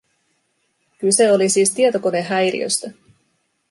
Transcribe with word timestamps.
Kyse 0.99 1.31
oli 1.31 1.49
siis 1.49 1.71
tietokonehäiriöstä. 1.71 2.91